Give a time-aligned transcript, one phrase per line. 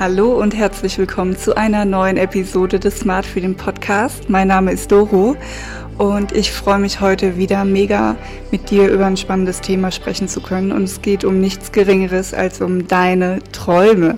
[0.00, 4.30] Hallo und herzlich willkommen zu einer neuen Episode des Smart Freedom Podcast.
[4.30, 5.36] Mein Name ist Doro
[5.98, 8.16] und ich freue mich heute wieder mega
[8.50, 12.32] mit dir über ein spannendes Thema sprechen zu können und es geht um nichts Geringeres
[12.32, 14.16] als um deine Träume.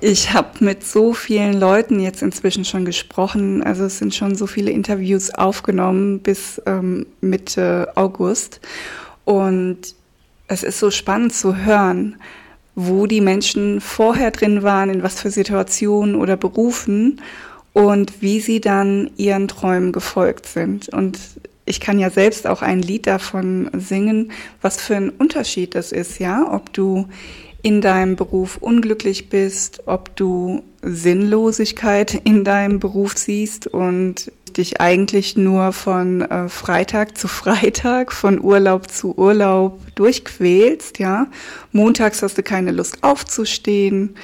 [0.00, 4.46] Ich habe mit so vielen Leuten jetzt inzwischen schon gesprochen, also es sind schon so
[4.46, 8.62] viele Interviews aufgenommen bis ähm, Mitte August
[9.26, 9.80] und
[10.46, 12.16] es ist so spannend zu hören,
[12.80, 17.20] wo die Menschen vorher drin waren, in was für Situationen oder Berufen
[17.72, 20.88] und wie sie dann ihren Träumen gefolgt sind.
[20.88, 21.18] Und
[21.64, 24.30] ich kann ja selbst auch ein Lied davon singen,
[24.62, 27.08] was für ein Unterschied das ist, ja, ob du
[27.62, 35.36] in deinem Beruf unglücklich bist, ob du Sinnlosigkeit in deinem Beruf siehst und dich eigentlich
[35.36, 41.28] nur von äh, Freitag zu Freitag, von Urlaub zu Urlaub durchquälst, ja.
[41.72, 44.16] Montags hast du keine Lust aufzustehen.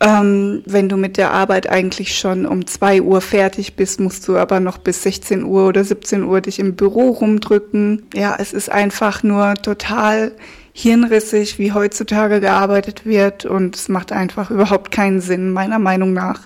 [0.00, 4.36] Ähm, wenn du mit der Arbeit eigentlich schon um zwei Uhr fertig bist, musst du
[4.36, 8.02] aber noch bis 16 Uhr oder 17 Uhr dich im Büro rumdrücken.
[8.12, 10.32] Ja, es ist einfach nur total
[10.72, 16.40] hirnrissig, wie heutzutage gearbeitet wird und es macht einfach überhaupt keinen Sinn, meiner Meinung nach.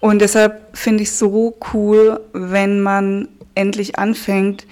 [0.00, 4.66] Und deshalb finde ich es so cool, wenn man endlich anfängt,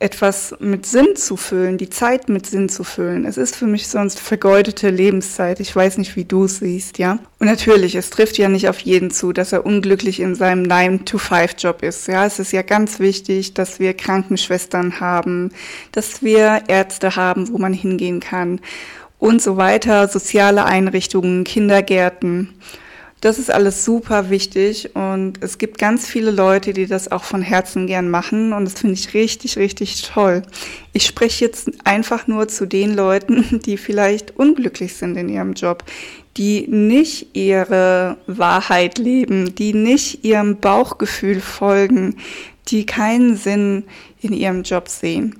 [0.00, 3.26] etwas mit Sinn zu füllen, die Zeit mit Sinn zu füllen.
[3.26, 5.60] Es ist für mich sonst vergeudete Lebenszeit.
[5.60, 7.18] Ich weiß nicht, wie du es siehst, ja.
[7.38, 11.82] Und natürlich, es trifft ja nicht auf jeden zu, dass er unglücklich in seinem 9-to-5-Job
[11.82, 12.08] ist.
[12.08, 15.52] Ja, es ist ja ganz wichtig, dass wir Krankenschwestern haben,
[15.92, 18.60] dass wir Ärzte haben, wo man hingehen kann
[19.18, 22.54] und so weiter, soziale Einrichtungen, Kindergärten.
[23.20, 27.42] Das ist alles super wichtig und es gibt ganz viele Leute, die das auch von
[27.42, 30.42] Herzen gern machen und das finde ich richtig, richtig toll.
[30.94, 35.84] Ich spreche jetzt einfach nur zu den Leuten, die vielleicht unglücklich sind in ihrem Job,
[36.38, 42.16] die nicht ihre Wahrheit leben, die nicht ihrem Bauchgefühl folgen,
[42.68, 43.84] die keinen Sinn
[44.22, 45.39] in ihrem Job sehen.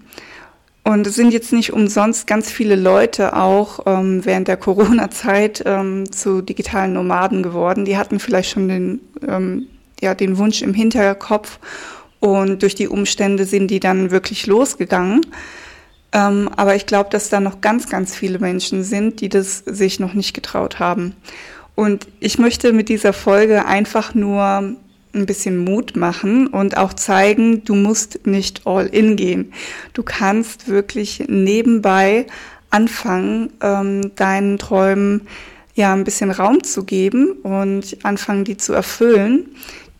[0.83, 6.11] Und es sind jetzt nicht umsonst ganz viele Leute auch ähm, während der Corona-Zeit ähm,
[6.11, 7.85] zu digitalen Nomaden geworden.
[7.85, 9.67] Die hatten vielleicht schon den, ähm,
[10.01, 11.59] ja, den Wunsch im Hinterkopf
[12.19, 15.27] und durch die Umstände sind die dann wirklich losgegangen.
[16.13, 20.01] Ähm, aber ich glaube, dass da noch ganz, ganz viele Menschen sind, die das sich
[20.01, 21.15] noch nicht getraut haben.
[21.75, 24.77] Und ich möchte mit dieser Folge einfach nur
[25.15, 29.53] ein bisschen Mut machen und auch zeigen, du musst nicht all in gehen.
[29.93, 32.27] Du kannst wirklich nebenbei
[32.71, 35.23] anfangen, ähm, deinen Träumen
[35.75, 39.49] ja ein bisschen Raum zu geben und anfangen, die zu erfüllen.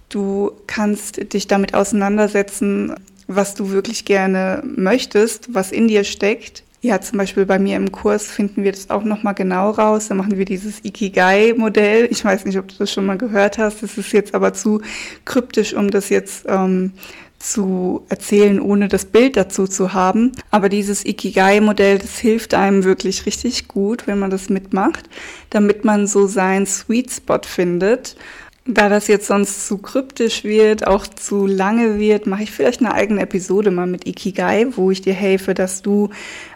[0.09, 2.95] Du kannst dich damit auseinandersetzen,
[3.27, 7.93] was du wirklich gerne möchtest, was in dir steckt, ja, zum Beispiel bei mir im
[7.93, 10.09] Kurs finden wir das auch nochmal genau raus.
[10.09, 12.09] Da machen wir dieses Ikigai-Modell.
[12.11, 13.83] Ich weiß nicht, ob du das schon mal gehört hast.
[13.83, 14.81] Das ist jetzt aber zu
[15.27, 16.93] kryptisch, um das jetzt ähm,
[17.39, 20.33] zu erzählen, ohne das Bild dazu zu haben.
[20.51, 25.09] Aber dieses Ikigai-Modell, das hilft einem wirklich richtig gut, wenn man das mitmacht,
[25.51, 28.17] damit man so seinen Sweet Spot findet
[28.75, 32.93] da das jetzt sonst zu kryptisch wird, auch zu lange wird, mache ich vielleicht eine
[32.93, 36.11] eigene Episode mal mit Ikigai, wo ich dir helfe, dass du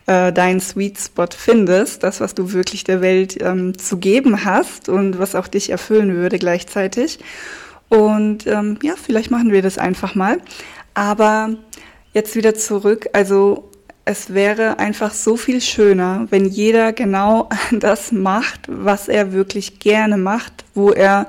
[0.06, 4.88] äh, deinen Sweet Spot findest, das, was du wirklich der Welt ähm, zu geben hast
[4.88, 7.18] und was auch dich erfüllen würde gleichzeitig.
[7.88, 10.38] Und ähm, ja, vielleicht machen wir das einfach mal.
[10.94, 11.50] Aber
[12.12, 13.08] jetzt wieder zurück.
[13.12, 13.70] Also
[14.04, 20.16] es wäre einfach so viel schöner, wenn jeder genau das macht, was er wirklich gerne
[20.16, 21.26] macht, wo er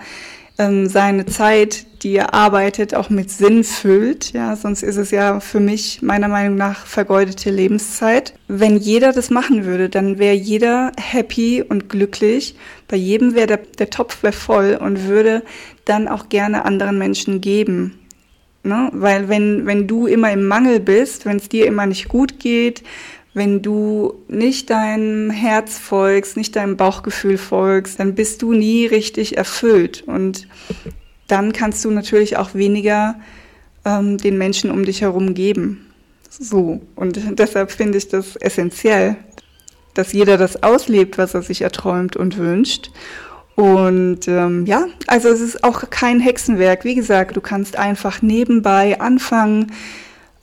[0.58, 4.32] ähm, seine Zeit, die er arbeitet, auch mit Sinn füllt.
[4.34, 8.34] Ja, sonst ist es ja für mich meiner Meinung nach vergeudete Lebenszeit.
[8.48, 12.56] Wenn jeder das machen würde, dann wäre jeder happy und glücklich.
[12.88, 15.44] Bei jedem wäre der, der Topf wär voll und würde
[15.84, 18.00] dann auch gerne anderen Menschen geben.
[18.64, 18.90] Ne?
[18.94, 22.84] Weil wenn, wenn du immer im Mangel bist, wenn es dir immer nicht gut geht,
[23.36, 29.38] wenn du nicht deinem Herz folgst, nicht deinem Bauchgefühl folgst, dann bist du nie richtig
[29.38, 30.04] erfüllt.
[30.08, 30.48] Und
[31.28, 33.20] dann kannst du natürlich auch weniger
[33.84, 35.86] ähm, den Menschen um dich herum geben.
[36.30, 36.80] So.
[36.96, 39.18] Und deshalb finde ich das essentiell,
[39.94, 42.90] dass jeder das auslebt, was er sich erträumt und wünscht.
[43.56, 46.86] Und ähm, ja, also es ist auch kein Hexenwerk.
[46.86, 49.74] Wie gesagt, du kannst einfach nebenbei anfangen.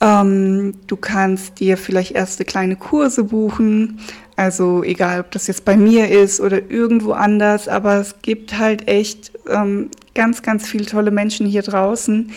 [0.03, 3.99] Ähm, du kannst dir vielleicht erste kleine Kurse buchen.
[4.35, 8.89] Also egal, ob das jetzt bei mir ist oder irgendwo anders, aber es gibt halt
[8.89, 12.31] echt ähm, ganz, ganz viele tolle Menschen hier draußen,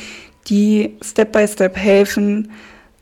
[0.47, 2.53] die Step by Step helfen,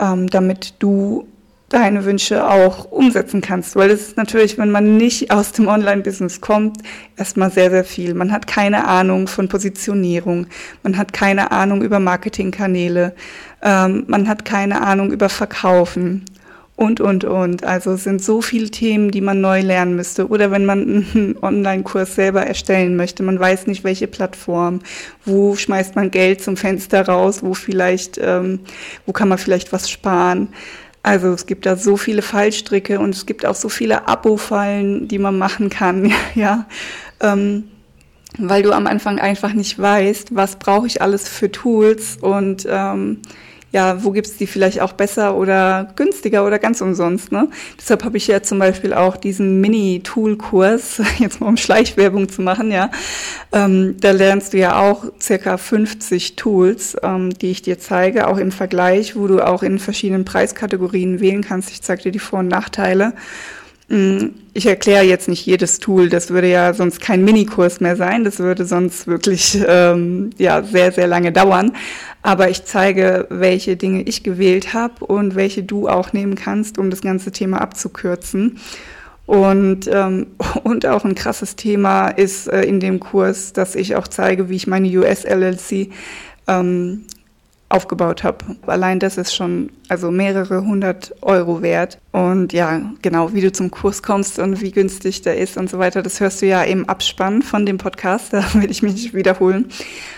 [0.00, 1.28] ähm, damit du
[1.74, 3.74] deine Wünsche auch umsetzen kannst.
[3.74, 6.78] Weil es ist natürlich, wenn man nicht aus dem Online-Business kommt,
[7.16, 8.14] erstmal sehr, sehr viel.
[8.14, 10.46] Man hat keine Ahnung von Positionierung,
[10.84, 13.14] man hat keine Ahnung über Marketingkanäle,
[13.62, 16.24] ähm, man hat keine Ahnung über Verkaufen
[16.76, 17.64] und, und, und.
[17.64, 20.28] Also es sind so viele Themen, die man neu lernen müsste.
[20.28, 20.80] Oder wenn man
[21.14, 24.80] einen Online-Kurs selber erstellen möchte, man weiß nicht, welche Plattform,
[25.24, 28.60] wo schmeißt man Geld zum Fenster raus, wo vielleicht, ähm,
[29.06, 30.48] wo kann man vielleicht was sparen.
[31.04, 35.18] Also es gibt da so viele Fallstricke und es gibt auch so viele Abo-Fallen, die
[35.18, 36.66] man machen kann, ja.
[37.20, 37.64] Ähm,
[38.38, 43.20] weil du am Anfang einfach nicht weißt, was brauche ich alles für Tools und ähm,
[43.74, 47.32] ja, wo gibt's die vielleicht auch besser oder günstiger oder ganz umsonst.
[47.32, 47.48] Ne?
[47.76, 52.70] Deshalb habe ich ja zum Beispiel auch diesen Mini-Tool-Kurs, jetzt mal um Schleichwerbung zu machen,
[52.70, 52.92] ja.
[53.52, 58.38] Ähm, da lernst du ja auch circa 50 Tools, ähm, die ich dir zeige, auch
[58.38, 61.70] im Vergleich, wo du auch in verschiedenen Preiskategorien wählen kannst.
[61.70, 63.12] Ich zeige dir die Vor- und Nachteile.
[63.88, 68.24] Mm, ich erkläre jetzt nicht jedes Tool, das würde ja sonst kein Minikurs mehr sein,
[68.24, 71.72] das würde sonst wirklich ähm, ja sehr sehr lange dauern.
[72.22, 76.88] Aber ich zeige, welche Dinge ich gewählt habe und welche du auch nehmen kannst, um
[76.88, 78.58] das ganze Thema abzukürzen.
[79.26, 80.28] Und, ähm,
[80.64, 84.56] und auch ein krasses Thema ist äh, in dem Kurs, dass ich auch zeige, wie
[84.56, 85.90] ich meine US-LLC
[86.46, 87.04] ähm,
[87.68, 88.44] aufgebaut habe.
[88.66, 91.98] Allein das ist schon also mehrere hundert Euro wert.
[92.12, 95.78] Und ja, genau, wie du zum Kurs kommst und wie günstig der ist und so
[95.78, 99.14] weiter, das hörst du ja im Abspann von dem Podcast, da will ich mich nicht
[99.14, 99.66] wiederholen.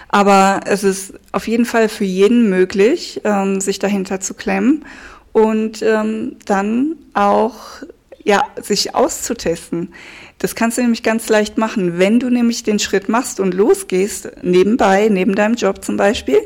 [0.08, 4.84] Aber es ist auf jeden Fall für jeden möglich, ähm, sich dahinter zu klemmen
[5.32, 7.82] und ähm, dann auch
[8.26, 9.92] ja, sich auszutesten.
[10.38, 14.28] Das kannst du nämlich ganz leicht machen, wenn du nämlich den Schritt machst und losgehst,
[14.42, 16.40] nebenbei, neben deinem Job zum Beispiel,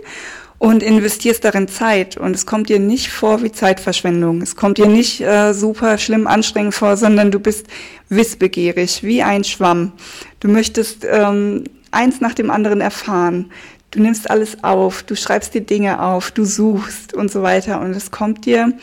[0.61, 2.19] und investierst darin Zeit.
[2.19, 4.43] Und es kommt dir nicht vor wie Zeitverschwendung.
[4.43, 7.67] Es kommt dir nicht äh, super schlimm anstrengend vor, sondern du bist
[8.11, 9.93] wissbegierig, wie ein Schwamm.
[10.39, 13.51] Du möchtest ähm, eins nach dem anderen erfahren.
[13.91, 17.81] Du nimmst alles auf, du schreibst dir Dinge auf, du suchst und so weiter.
[17.81, 18.75] Und es kommt dir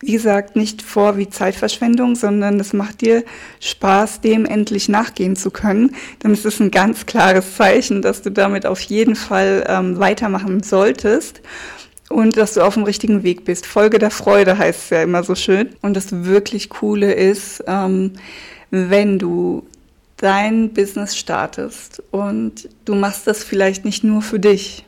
[0.00, 3.24] wie gesagt, nicht vor wie Zeitverschwendung, sondern es macht dir
[3.60, 5.94] Spaß, dem endlich nachgehen zu können.
[6.18, 10.62] Dann ist es ein ganz klares Zeichen, dass du damit auf jeden Fall ähm, weitermachen
[10.62, 11.40] solltest
[12.08, 13.66] und dass du auf dem richtigen Weg bist.
[13.66, 15.70] Folge der Freude heißt es ja immer so schön.
[15.82, 18.12] Und das wirklich Coole ist, ähm,
[18.70, 19.66] wenn du
[20.16, 24.85] dein Business startest und du machst das vielleicht nicht nur für dich,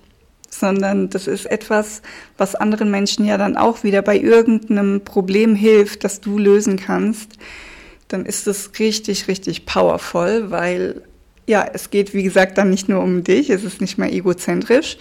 [0.50, 2.02] sondern das ist etwas,
[2.36, 7.34] was anderen Menschen ja dann auch wieder bei irgendeinem Problem hilft, das du lösen kannst,
[8.08, 11.02] dann ist es richtig, richtig powerful, weil
[11.46, 14.98] ja, es geht, wie gesagt, dann nicht nur um dich, es ist nicht mehr egozentrisch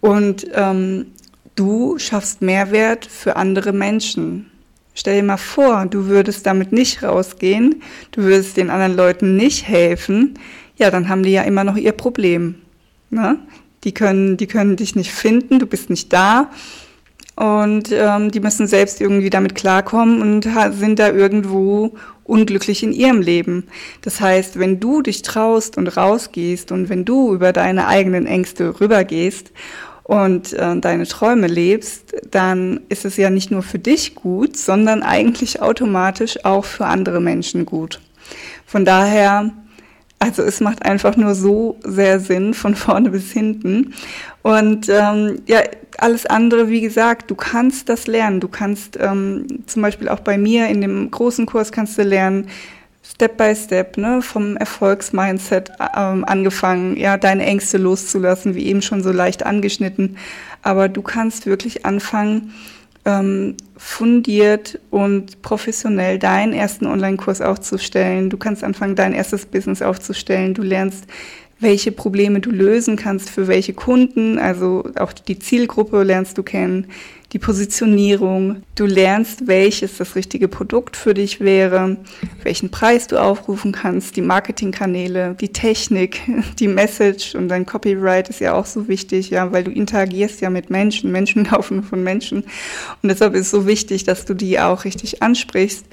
[0.00, 1.06] und ähm,
[1.54, 4.50] du schaffst Mehrwert für andere Menschen.
[4.94, 9.66] Stell dir mal vor, du würdest damit nicht rausgehen, du würdest den anderen Leuten nicht
[9.66, 10.38] helfen,
[10.76, 12.56] ja, dann haben die ja immer noch ihr Problem.
[13.10, 13.38] Ne?
[13.84, 16.50] Die können, die können dich nicht finden, du bist nicht da.
[17.34, 23.22] Und ähm, die müssen selbst irgendwie damit klarkommen und sind da irgendwo unglücklich in ihrem
[23.22, 23.64] Leben.
[24.02, 28.80] Das heißt, wenn du dich traust und rausgehst und wenn du über deine eigenen Ängste
[28.80, 29.50] rübergehst
[30.04, 35.02] und äh, deine Träume lebst, dann ist es ja nicht nur für dich gut, sondern
[35.02, 38.00] eigentlich automatisch auch für andere Menschen gut.
[38.66, 39.50] Von daher
[40.22, 43.92] also es macht einfach nur so sehr Sinn von vorne bis hinten.
[44.42, 45.62] Und ähm, ja,
[45.98, 48.38] alles andere, wie gesagt, du kannst das lernen.
[48.38, 52.46] Du kannst ähm, zum Beispiel auch bei mir in dem großen Kurs kannst du lernen,
[53.02, 59.02] Step by Step, ne, vom Erfolgsmindset ähm, angefangen, ja, deine Ängste loszulassen, wie eben schon
[59.02, 60.18] so leicht angeschnitten.
[60.62, 62.54] Aber du kannst wirklich anfangen,
[63.04, 68.30] ähm, fundiert und professionell deinen ersten Online-Kurs aufzustellen.
[68.30, 70.54] Du kannst anfangen, dein erstes Business aufzustellen.
[70.54, 71.06] Du lernst,
[71.62, 74.38] welche Probleme du lösen kannst für welche Kunden.
[74.38, 76.88] Also auch die Zielgruppe lernst du kennen
[77.32, 78.62] die Positionierung.
[78.74, 81.96] Du lernst, welches das richtige Produkt für dich wäre,
[82.42, 86.20] welchen Preis du aufrufen kannst, die Marketingkanäle, die Technik,
[86.58, 90.50] die Message und dein Copyright ist ja auch so wichtig, ja, weil du interagierst ja
[90.50, 91.10] mit Menschen.
[91.10, 92.44] Menschen laufen von Menschen.
[93.02, 95.86] Und deshalb ist es so wichtig, dass du die auch richtig ansprichst.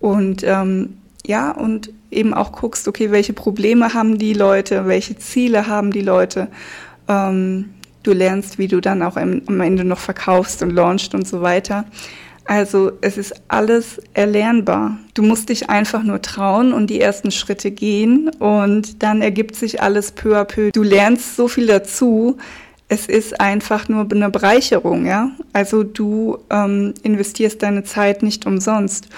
[0.00, 5.66] Und ähm, ja, und eben auch guckst, okay, welche Probleme haben die Leute, welche Ziele
[5.66, 6.48] haben die Leute.
[7.08, 7.70] Ähm,
[8.02, 11.84] du lernst, wie du dann auch am Ende noch verkaufst und launchst und so weiter.
[12.48, 14.98] Also es ist alles erlernbar.
[15.14, 19.82] Du musst dich einfach nur trauen und die ersten Schritte gehen und dann ergibt sich
[19.82, 20.70] alles peu à peu.
[20.70, 22.36] Du lernst so viel dazu.
[22.88, 25.32] Es ist einfach nur eine Bereicherung, ja.
[25.52, 29.08] Also du ähm, investierst deine Zeit nicht umsonst.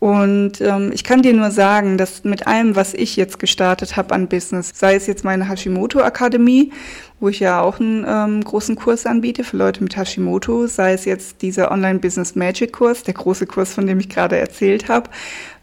[0.00, 4.14] Und ähm, ich kann dir nur sagen, dass mit allem, was ich jetzt gestartet habe
[4.14, 6.72] an Business, sei es jetzt meine Hashimoto Akademie,
[7.18, 11.04] wo ich ja auch einen ähm, großen Kurs anbiete für Leute mit Hashimoto, sei es
[11.04, 15.10] jetzt dieser Online Business Magic Kurs, der große Kurs, von dem ich gerade erzählt habe,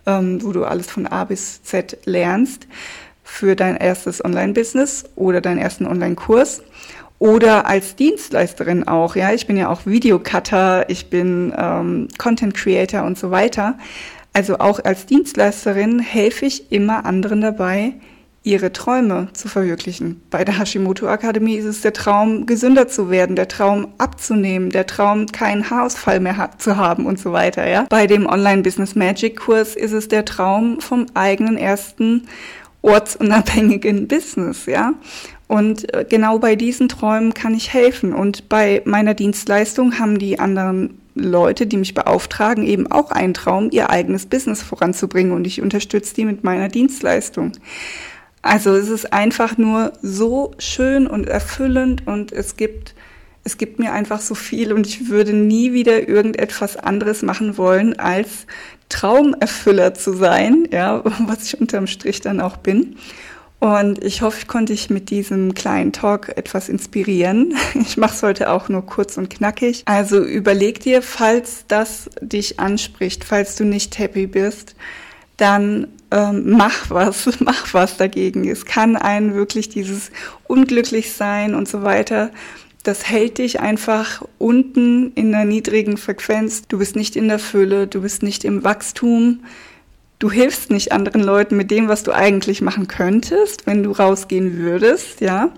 [0.06, 2.68] ähm, wo du alles von A bis Z lernst
[3.24, 6.62] für dein erstes Online-Business oder deinen ersten Online-Kurs
[7.20, 9.16] oder als Dienstleisterin auch.
[9.16, 13.78] Ja, ich bin ja auch Videocutter, ich bin ähm, Content Creator und so weiter.
[14.36, 17.94] Also auch als Dienstleisterin helfe ich immer anderen dabei,
[18.44, 20.22] ihre Träume zu verwirklichen.
[20.30, 24.88] Bei der Hashimoto Akademie ist es der Traum, gesünder zu werden, der Traum abzunehmen, der
[24.88, 27.86] Traum, keinen Haarausfall mehr zu haben und so weiter, ja.
[27.90, 32.28] Bei dem Online Business Magic Kurs ist es der Traum vom eigenen ersten
[32.82, 34.96] ortsunabhängigen Business, ja.
[35.48, 38.14] Und äh, genau bei diesen Träumen kann ich helfen.
[38.14, 43.70] Und bei meiner Dienstleistung haben die anderen Leute, die mich beauftragen, eben auch einen Traum,
[43.72, 47.54] ihr eigenes Business voranzubringen und ich unterstütze die mit meiner Dienstleistung.
[48.42, 52.94] Also es ist einfach nur so schön und erfüllend und es gibt
[53.48, 57.98] es gibt mir einfach so viel und ich würde nie wieder irgendetwas anderes machen wollen,
[58.00, 58.48] als
[58.90, 62.98] Traumerfüller zu sein, ja, was ich unterm Strich dann auch bin.
[63.60, 67.56] Und ich hoffe, konnte ich mit diesem kleinen Talk etwas inspirieren.
[67.76, 69.84] Ich mache es heute auch nur kurz und knackig.
[69.86, 74.76] Also überleg dir, falls das dich anspricht, falls du nicht happy bist,
[75.38, 78.48] dann ähm, mach was, mach was dagegen.
[78.48, 80.12] Es kann einen wirklich dieses
[80.48, 82.32] unglücklich sein und so weiter.
[82.84, 86.68] Das hält dich einfach unten in der niedrigen Frequenz.
[86.68, 89.40] Du bist nicht in der Fülle, du bist nicht im Wachstum
[90.26, 94.58] du hilfst nicht anderen Leuten mit dem, was du eigentlich machen könntest, wenn du rausgehen
[94.58, 95.52] würdest, ja.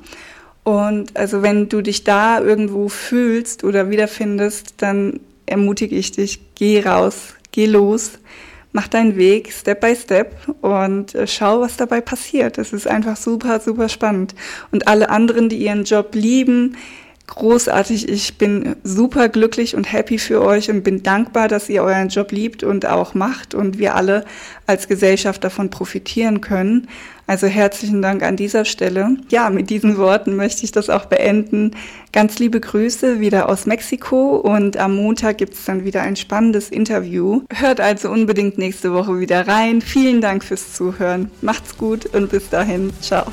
[0.66, 6.82] Und also wenn du dich da irgendwo fühlst oder wiederfindest, dann ermutige ich dich, geh
[6.82, 8.20] raus, geh los,
[8.74, 12.58] mach deinen Weg Step by Step und äh, schau, was dabei passiert.
[12.58, 14.36] Es ist einfach super, super spannend.
[14.74, 16.76] Und alle anderen, die ihren Job lieben,
[17.28, 18.10] großartig.
[18.10, 22.32] Ich bin super glücklich und happy für euch und bin dankbar, dass ihr euren Job
[22.32, 24.26] liebt und auch macht und wir alle
[24.66, 26.88] als Gesellschaft davon profitieren können.
[27.28, 29.18] Also herzlichen Dank an dieser Stelle.
[29.30, 31.72] Ja, mit diesen Worten möchte ich das auch beenden.
[32.14, 36.70] Ganz liebe Grüße wieder aus Mexiko und am Montag gibt es dann wieder ein spannendes
[36.70, 37.42] Interview.
[37.54, 39.82] Hört also unbedingt nächste Woche wieder rein.
[39.82, 41.30] Vielen Dank fürs Zuhören.
[41.42, 42.94] Macht's gut und bis dahin.
[43.02, 43.26] Ciao.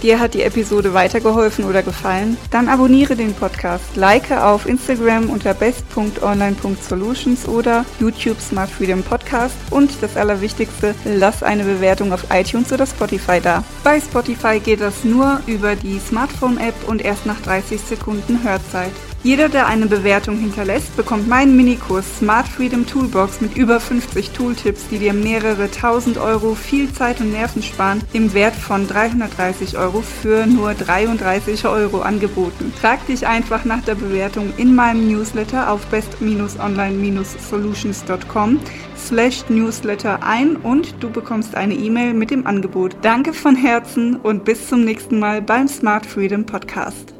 [0.00, 2.36] Dir hat die Episode weitergeholfen oder gefallen?
[2.50, 9.90] Dann abonniere den Podcast, like auf Instagram unter best.online.solutions oder YouTube Smart Freedom Podcast und
[10.02, 13.64] das Allerwichtigste, lass eine Bewertung auf iTunes oder Spotify da.
[13.82, 18.92] Bei Spotify geht das nur über die Smartphone-App und erst nach 30 Sekunden Hörzeit.
[19.24, 24.88] Jeder, der eine Bewertung hinterlässt, bekommt meinen Minikurs Smart Freedom Toolbox mit über 50 Tooltips,
[24.90, 30.02] die dir mehrere tausend Euro viel Zeit und Nerven sparen, im Wert von 330 Euro
[30.02, 32.70] für nur 33 Euro angeboten.
[32.82, 38.60] Trag dich einfach nach der Bewertung in meinem Newsletter auf best-online-solutions.com
[38.94, 42.94] slash newsletter ein und du bekommst eine E-Mail mit dem Angebot.
[43.00, 47.13] Danke von Herzen und bis zum nächsten Mal beim Smart Freedom Podcast.